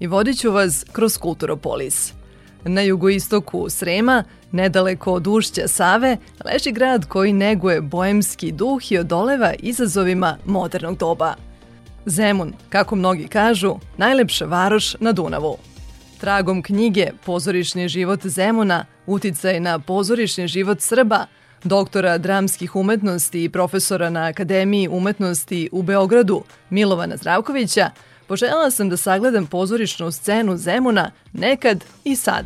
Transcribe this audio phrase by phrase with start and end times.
[0.00, 2.12] i vodit ću vas kroz Kulturopolis.
[2.64, 9.52] Na jugoistoku Srema, nedaleko od ušća Save, leži grad koji neguje bojemski duh i odoleva
[9.58, 11.34] izazovima modernog doba.
[12.06, 15.56] Zemun, kako mnogi kažu, najlepša varoš na Dunavu.
[16.20, 21.26] Tragom knjige Pozorišni život Zemuna, uticaj na pozorišni život Srba,
[21.64, 27.90] doktora dramskih umetnosti i profesora na Akademiji umetnosti u Beogradu Milovana Zdravkovića,
[28.30, 32.44] poželjala sam da sagledam pozorišnu scenu Zemuna nekad i sad.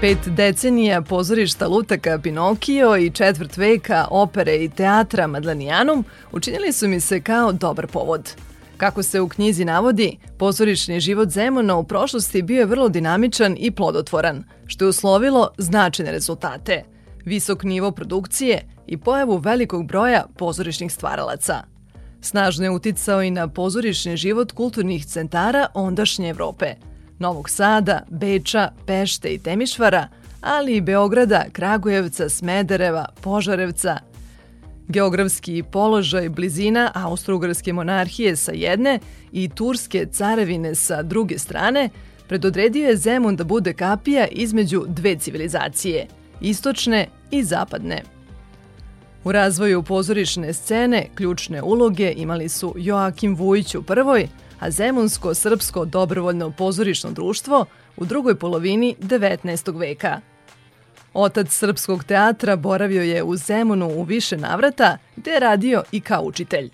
[0.00, 7.00] Pet decenija pozorišta Lutaka Pinokio i četvrt veka opere i teatra Madlanijanum učinili su mi
[7.00, 8.34] se kao dobar povod.
[8.76, 13.70] Kako se u knjizi navodi, pozorišni život Zemuna u prošlosti bio je vrlo dinamičan i
[13.70, 16.84] plodotvoran, što je uslovilo značajne rezultate,
[17.24, 21.62] visok nivo produkcije i pojavu velikog broja pozorišnih stvaralaca.
[22.20, 26.74] Snažno je uticao i na pozorišni život kulturnih centara ondašnje Evrope,
[27.18, 30.08] Novog Sada, Beča, Pešte i Temišvara,
[30.40, 33.98] ali i Beograda, Kragujevca, Smedereva, Požarevca,
[34.88, 38.98] Geografski položaj blizina Austro-Ugarske monarhije sa jedne
[39.32, 41.88] i Turske carevine sa druge strane
[42.28, 46.06] predodredio je Zemun da bude kapija između dve civilizacije,
[46.40, 48.02] istočne i zapadne.
[49.24, 54.28] U razvoju pozorišne scene ključne uloge imali su Joakim Vujić u prvoj,
[54.60, 57.66] a Zemunsko srpsko dobrovoljno pozorišno društvo
[57.96, 59.78] u drugoj polovini 19.
[59.78, 60.20] veka–
[61.14, 66.22] Otac srpskog teatra boravio je u Zemunu u više navrata, gde je radio i kao
[66.22, 66.70] učitelj.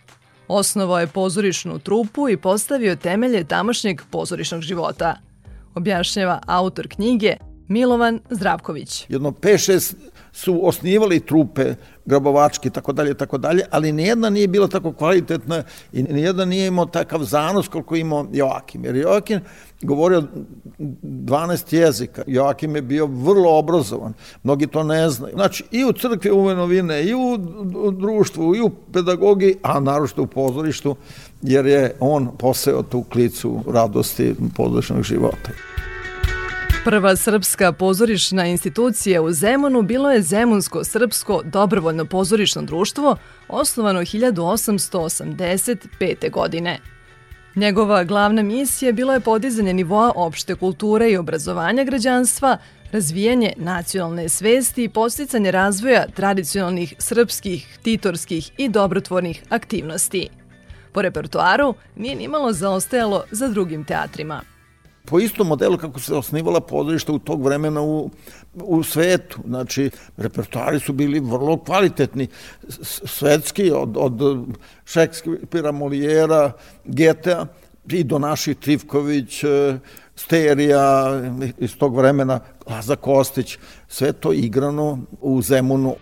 [0.49, 5.17] Osnovao je pozorišnu trupu i postavio temelje tamošnjeg pozorišnog života.
[5.75, 7.37] Objašnjava autor knjige
[7.69, 9.07] Milovan Zdravković.
[9.09, 9.95] Jedno 5-6
[10.33, 16.03] su osnivali trupe grabovački, tako dalje, tako dalje, ali nijedna nije bila tako kvalitetna i
[16.03, 18.85] nijedna nije imao takav zanos koliko imao Joakim.
[18.85, 19.41] Jer Joakim
[19.83, 20.23] govorio
[20.79, 22.23] 12 jezika.
[22.27, 24.13] Joakim je bio vrlo obrazovan.
[24.43, 25.35] Mnogi to ne znaju.
[25.35, 27.39] Znači, i u crkvi uve novine, i u
[27.93, 30.97] društvu, i u pedagogiji, a naročito u pozorištu,
[31.43, 35.51] jer je on poseo tu klicu radosti pozorišnog života.
[36.85, 43.17] Prva srpska pozorišna institucija u Zemunu bilo je Zemunsko srpsko dobrovoljno pozorišno društvo,
[43.49, 46.31] osnovano 1885.
[46.31, 46.79] godine.
[47.55, 52.59] Njegova glavna misija bila je podizanje nivoa opšte kulture i obrazovanja građanstva,
[52.93, 60.29] razvijanje nacionalne svesti i posticanje razvoja tradicionalnih srpskih, titorskih i dobrotvornih aktivnosti.
[60.93, 64.43] Po repertoaru nije nimalo zaostajalo za drugim teatrima–
[65.05, 68.11] po istom modelu kako se osnivala pozorišta u tog vremena u,
[68.55, 69.39] u svetu.
[69.47, 72.29] Znači, repertoari su bili vrlo kvalitetni,
[73.05, 74.47] svetski, od, od
[74.85, 76.53] Šekspira, Molijera,
[76.85, 77.47] Getea
[77.89, 79.79] i do naših Trivković, e,
[80.17, 81.21] Sterija
[81.59, 85.97] iz tog vremena, Laza Kostić, sve to igrano u Zemunu.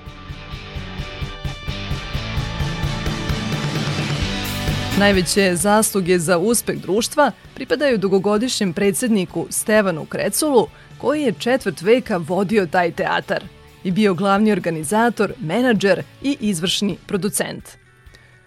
[5.02, 10.66] Najveće zasluge za uspeh društva pripadaju dugogodišnjem predsedniku Stevanu Kreculu,
[10.98, 13.44] koji je četvrt veka vodio taj teatar
[13.84, 17.68] i bio glavni organizator, menadžer i izvršni producent.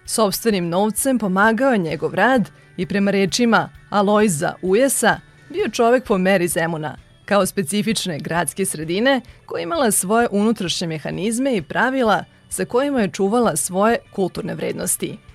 [0.06, 6.48] Sobstvenim novcem pomagao je njegov rad i prema rečima Alojza Ujesa bio čovek po meri
[6.48, 13.12] Zemuna, kao specifične gradske sredine koja imala svoje unutrašnje mehanizme i pravila sa kojima je
[13.12, 15.18] čuvala svoje kulturne vrednosti–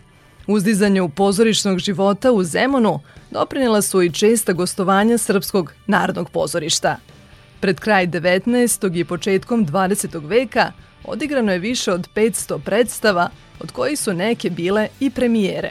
[0.47, 3.01] Uzdizanju pozorišnog života u Zemunu
[3.31, 6.97] doprinila su i česta gostovanja Srpskog narodnog pozorišta.
[7.61, 9.01] Pred kraj 19.
[9.01, 10.29] i početkom 20.
[10.29, 10.73] veka
[11.05, 13.29] odigrano je više od 500 predstava,
[13.61, 15.71] od kojih su neke bile i premijere.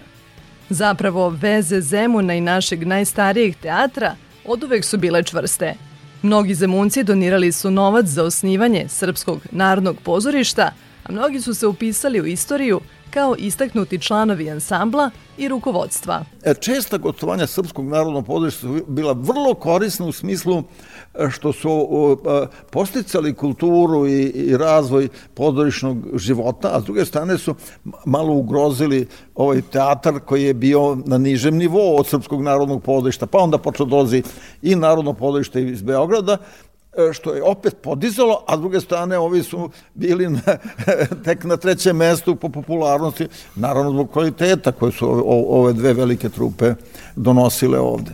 [0.69, 5.73] Zapravo, veze Zemuna i našeg najstarijeg teatra oduvek su bile čvrste.
[6.21, 10.71] Mnogi zemunci donirali su novac za osnivanje Srpskog narodnog pozorišta,
[11.09, 12.79] mnogi su se upisali u istoriju
[13.09, 16.25] kao istaknuti članovi ansambla i rukovodstva.
[16.43, 20.63] E, česta gostovanja Srpskog narodnog pozorišta su bila vrlo korisna u smislu
[21.13, 21.69] e, što su
[22.25, 27.55] e, posticali kulturu i, razvoj pozorišnog života, a s druge strane su
[28.05, 33.37] malo ugrozili ovaj teatar koji je bio na nižem nivou od Srpskog narodnog pozorišta, pa
[33.37, 34.23] onda počeo dolazi
[34.61, 36.37] i Narodno pozorište iz Beograda,
[37.13, 40.41] što je opet podizalo, a s druge strane ovi su bili na,
[41.25, 46.29] tek na trećem mestu po popularnosti, naravno zbog kvaliteta koje su ove, ove dve velike
[46.29, 46.73] trupe
[47.15, 48.11] donosile ovde.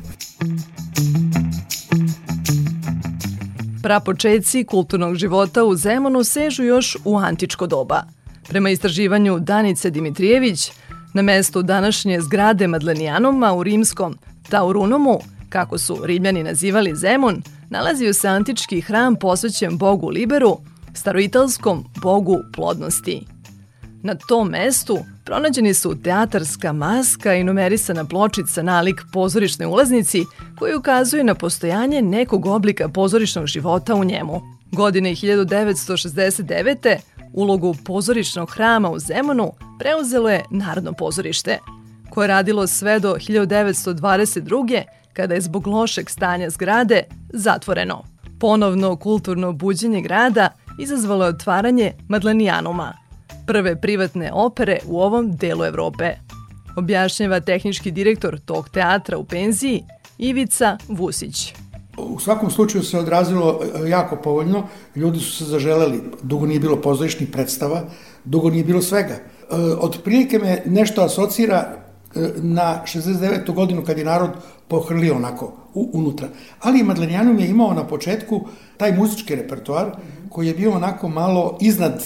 [3.84, 8.04] Prapočeci kulturnog života u Zemunu sežu još u antičko doba.
[8.50, 10.72] Prema istraživanju Danice Dimitrijević,
[11.14, 14.18] na mestu današnje zgrade Madlenijanuma u rimskom
[14.50, 20.58] Taurunomu, kako su Rimljani nazivali Zemun, nalazio se antički hram posvećen bogu Liberu,
[20.94, 23.26] staroitalskom bogu plodnosti.
[24.04, 30.24] Na tom mestu pronađeni su teatarska maska i numerisana pločica nalik pozorišnoj ulaznici
[30.60, 34.42] koji ukazuje na postojanje nekog oblika pozorišnog života u njemu.
[34.72, 36.98] Godine 1969.
[37.34, 41.60] ulogu pozorišnog hrama u Zemunu preuzelo je Narodno pozorište,
[42.10, 44.84] koje je radilo sve do 1922
[45.16, 48.04] kada je zbog lošeg stanja zgrade zatvoreno.
[48.40, 52.94] Ponovno kulturno buđenje grada izazvalo je otvaranje Madlenijanuma,
[53.48, 56.14] prve privatne opere u ovom delu Evrope.
[56.78, 59.84] Objašnjava tehnički direktor tog teatra u penziji
[60.18, 61.54] Ivica Vusić.
[61.98, 66.82] U svakom slučaju se odrazilo e, jako povoljno, ljudi su se zaželeli, dugo nije bilo
[66.82, 67.84] pozorišnih predstava,
[68.26, 69.14] dugo nije bilo svega.
[69.14, 69.22] E,
[69.80, 71.85] od prilike me nešto asocira
[72.36, 73.54] na 69.
[73.54, 74.30] godinu kad je narod
[74.68, 76.28] pohrlio onako u, unutra.
[76.60, 78.42] Ali Madlenjanum je imao na početku
[78.78, 79.92] taj muzički repertoar
[80.30, 82.04] koji je bio onako malo iznad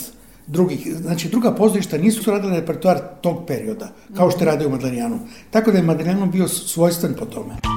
[0.48, 5.20] drugih, znači druga pozorišta nisu radile repertoar tog perioda, kao što je radio u Madlenjanu.
[5.52, 7.69] Tako da je Madlenjanum bio svojstven po tome.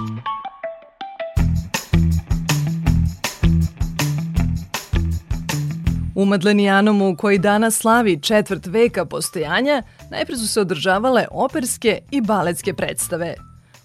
[6.23, 12.75] U Madlenijanomu, koji danas slavi četvrt veka postojanja, najpre su se održavale operske i baletske
[12.75, 13.35] predstave.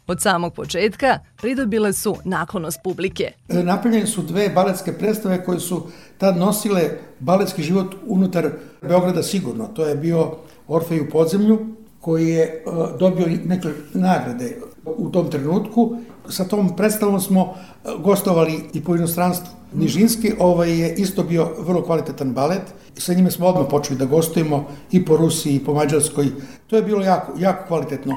[0.07, 3.31] Od samog početka pridobile su naklonost publike.
[3.49, 5.87] E, napravljene su dve baletske predstave koje su
[6.17, 6.81] tad nosile
[7.19, 8.49] baletski život unutar
[8.81, 9.67] Beograda sigurno.
[9.67, 10.35] To je bio
[10.67, 11.59] Orfej u podzemlju,
[12.01, 12.61] koji je e,
[12.99, 15.97] dobio neke nagrade u tom trenutku.
[16.29, 19.47] Sa tom predstavom smo e, gostovali i po inostranstvu.
[19.73, 22.61] Nižinski ovaj je isto bio vrlo kvalitetan balet.
[22.97, 26.27] Sa njime smo odmah počeli da gostujemo i po Rusiji i po Mađarskoj.
[26.67, 28.13] To je bilo jako, jako kvalitetno.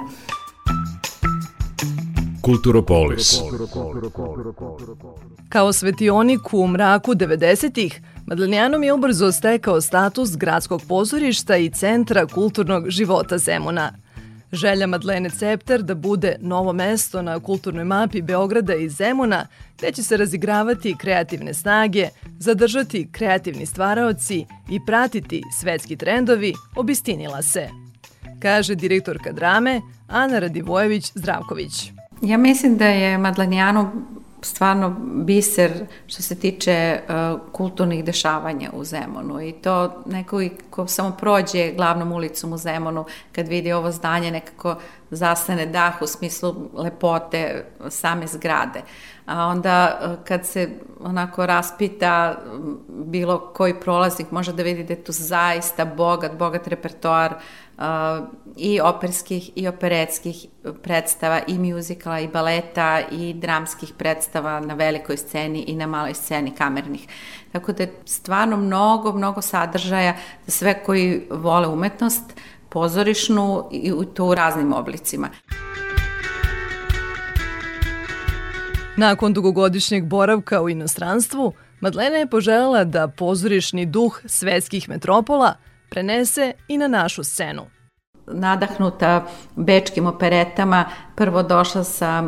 [2.43, 3.41] Kulturopolis.
[5.49, 12.91] Kao svetionik u mraku 90-ih, Madlenijanom je ubrzo stekao status gradskog pozorišta i centra kulturnog
[12.91, 13.93] života Zemuna.
[14.53, 19.47] Želja Madlene Cepter da bude novo mesto na kulturnoj mapi Beograda i Zemuna,
[19.79, 22.09] gde će se razigravati kreativne snage,
[22.39, 27.69] zadržati kreativni stvaraoci i pratiti svetski trendovi, obistinila se.
[28.43, 31.91] Kaže direktorka drame Ana Radivojević-Zdravković.
[32.23, 33.91] Ja mislim da je Madlenjanu
[34.43, 40.41] stvarno biser što se tiče uh, kulturnih dešavanja u Zemunu i to neko
[40.71, 44.77] ko samo prođe glavnom ulicom u Zemunu kad vidi ovo zdanje nekako
[45.11, 48.83] zastane dah u smislu lepote same zgrade.
[49.27, 50.69] A onda uh, kad se
[51.01, 52.39] onako raspita
[52.89, 57.35] bilo koji prolaznik može da vidi da je tu zaista bogat, bogat repertoar
[58.57, 60.47] i operskih i operetskih
[60.83, 66.55] predstava i muzikala i baleta i dramskih predstava na velikoj sceni i na maloj sceni
[66.55, 67.07] kamernih.
[67.53, 72.41] Tako da je stvarno mnogo, mnogo sadržaja za sve koji vole umetnost,
[72.71, 75.29] pozorišnu i to u raznim oblicima.
[78.97, 85.55] Nakon dugogodišnjeg boravka u inostranstvu, Madlena je poželjela da pozorišni duh svetskih metropola–
[85.91, 87.63] prenese i na našu scenu.
[88.27, 90.85] Nadahnuta bečkim operetama,
[91.17, 92.23] prvo došla sa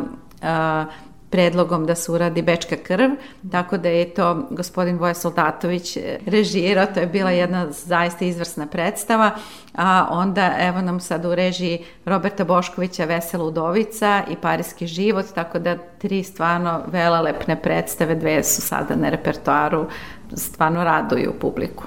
[1.33, 3.09] predlogom da se uradi Bečka krv,
[3.51, 9.31] tako da je to gospodin Voja Soldatović režirao, to je bila jedna zaista izvrsna predstava,
[9.75, 15.59] a onda evo nam sad u režiji Roberta Boškovića Vesela udovica i Parijski život, tako
[15.59, 19.85] da tri stvarno velelepne predstave, dve su sada na repertoaru,
[20.33, 21.83] stvarno raduju publiku.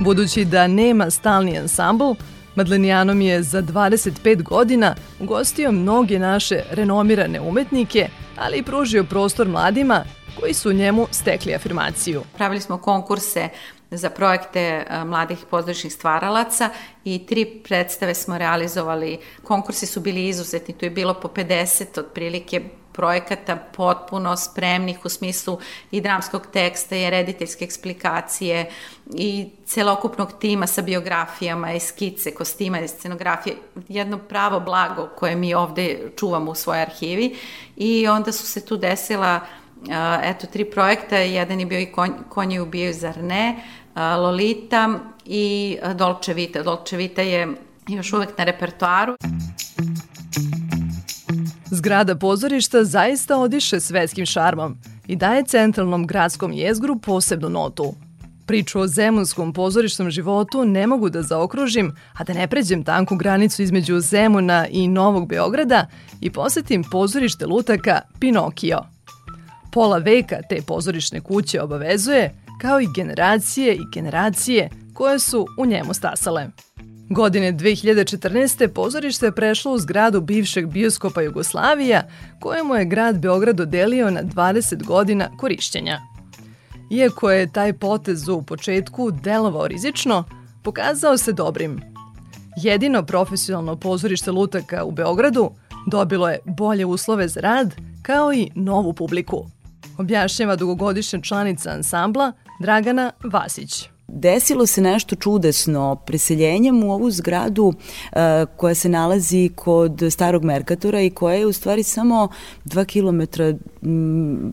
[0.00, 2.12] Budući da nema stalni ansambl,
[2.54, 10.04] Madlenijanom je za 25 godina ugostio mnoge naše renomirane umetnike, ali i pružio prostor mladima
[10.40, 12.22] koji su njemu stekli afirmaciju.
[12.36, 13.48] Pravili smo konkurse
[13.90, 16.70] za projekte e, mladih pozorišnih stvaralaca
[17.04, 19.18] i tri predstave smo realizovali.
[19.42, 25.58] Konkursi su bili izuzetni, tu je bilo po 50 otprilike projekata potpuno spremnih u smislu
[25.90, 28.70] i dramskog teksta i rediteljske eksplikacije
[29.14, 33.56] i celokupnog tima sa biografijama i skice, kostima i scenografije.
[33.88, 37.36] Jedno pravo blago koje mi ovde čuvamo u svojoj arhivi
[37.76, 39.40] i onda su se tu desila
[40.22, 43.56] eto, tri projekta, jedan je bio i konj, konji ubijaju, zar ne,
[43.96, 46.62] Lolita i Dolce Vita.
[46.62, 47.48] Dolce Vita je
[47.88, 49.14] još uvek na repertoaru.
[51.82, 57.94] Zgrada pozorišta zaista odiše svetskim šarmom i daje centralnom gradskom jezgru posebnu notu.
[58.46, 63.62] Priču o zemunskom pozorišnom životu ne mogu da zaokružim, a da ne pređem tanku granicu
[63.62, 65.86] između Zemuna i Novog Beograda
[66.20, 68.78] i posetim pozorište lutaka Pinokio.
[69.72, 75.94] Pola veka te pozorišne kuće obavezuje, kao i generacije i generacije koje su u njemu
[75.94, 76.48] stasale.
[77.14, 78.68] Godine 2014.
[78.68, 82.02] pozorište je prešlo u zgradu bivšeg bioskopa Jugoslavija,
[82.40, 86.00] kojemu je grad Beograd dodelio na 20 godina korišćenja.
[86.90, 90.24] Iako je taj potez u početku delovao rizično,
[90.62, 91.80] pokazao se dobrim.
[92.56, 95.50] Jedino profesionalno pozorište lutaka u Beogradu
[95.86, 99.46] dobilo je bolje uslove za rad, kao i novu publiku.
[99.98, 108.18] Objašnjava dugogodišnja članica ansambla Dragana Vasić desilo se nešto čudesno preseljenjem u ovu zgradu uh,
[108.56, 112.28] koja se nalazi kod starog Merkatora i koja je u stvari samo
[112.64, 113.54] dva kilometra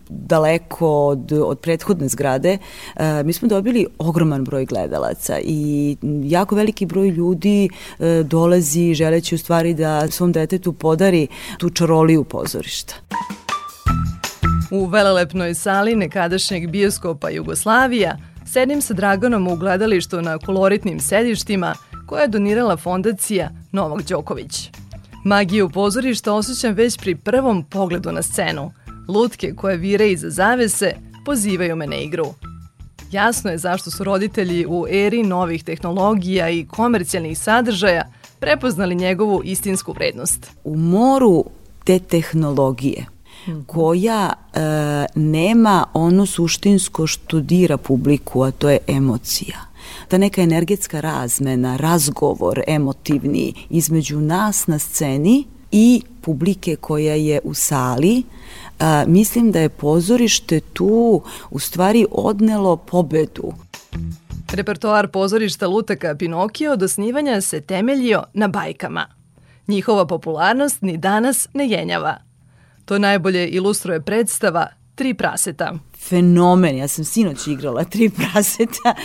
[0.09, 2.57] daleko od, od prethodne zgrade.
[2.95, 9.35] Uh, mi smo dobili ogroman broj gledalaca i jako veliki broj ljudi uh, dolazi želeći
[9.35, 12.95] u stvari da svom detetu podari tu čaroliju pozorišta.
[14.71, 18.17] U velelepnoj sali nekadašnjeg bioskopa Jugoslavija
[18.53, 21.75] Sedim sa Draganom u gledalištu na koloritnim sedištima
[22.05, 24.69] koje je donirala fondacija Novak Đoković.
[25.25, 28.71] Magiju pozorišta osjećam već pri prvom pogledu na scenu.
[29.07, 30.93] Lutke koje vire iza zavese
[31.25, 32.25] pozivaju me na igru.
[33.11, 38.03] Jasno je zašto su roditelji u eri novih tehnologija i komercijalnih sadržaja
[38.39, 40.51] prepoznali njegovu istinsku vrednost.
[40.63, 41.45] U moru
[41.83, 43.05] te tehnologije
[43.67, 44.59] koja e,
[45.15, 49.69] nema ono suštinsko što dira publiku, a to je emocija
[50.07, 57.53] ta neka energetska razmena, razgovor emotivni između nas na sceni i publike koja je u
[57.53, 58.23] sali,
[58.79, 63.53] a, mislim da je pozorište tu u stvari odnelo pobedu.
[64.51, 69.05] Repertoar pozorišta Lutaka Pinokio od osnivanja se temeljio na bajkama.
[69.67, 72.17] Njihova popularnost ni danas ne jenjava–
[72.89, 75.73] To najbolje ilustruje predstava Tri praseta.
[75.97, 78.95] Fenomen, ja sam sinoć igrala Tri praseta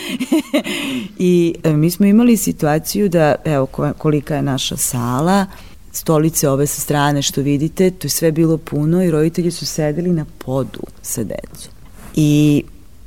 [1.18, 3.66] i e, mi smo imali situaciju da, evo
[3.98, 5.46] kolika je naša sala,
[5.92, 10.12] stolice ove sa strane što vidite, to je sve bilo puno i roditelji su sedeli
[10.12, 11.72] na podu sa decom.
[12.14, 12.64] I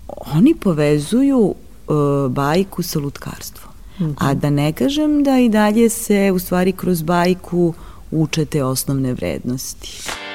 [0.08, 3.74] oni povezuju uh, bajku sa lutkarstvom.
[4.00, 4.16] Mm -hmm.
[4.18, 7.74] A da ne kažem da i dalje se u stvari kroz bajku
[8.12, 10.27] učete osnovne vrednosti.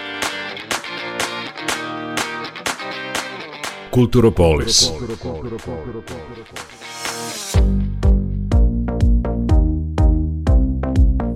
[3.93, 4.91] Kulturopolis.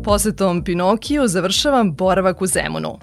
[0.04, 2.98] Posetom Pinokiju završavam boravak u Zemunu.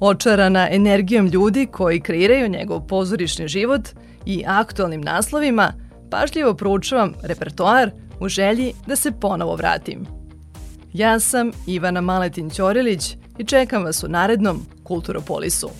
[0.00, 3.88] Očarana energijom ljudi koji kreiraju njegov pozorišni život
[4.26, 5.72] i aktualnim naslovima,
[6.10, 7.90] pažljivo proučavam repertoar
[8.20, 10.06] u želji da se ponovo vratim.
[10.92, 15.70] Ja sam Ivana Maletin Ćorilić i čekam vas u narednom Kulturopolisu.